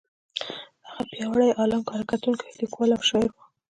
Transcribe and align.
هغه 0.87 1.03
پیاوړی 1.09 1.49
عالم، 1.59 1.81
کره 1.87 2.03
کتونکی، 2.11 2.55
لیکوال 2.59 2.89
او 2.93 3.01
شاعر 3.09 3.29
و. 3.33 3.37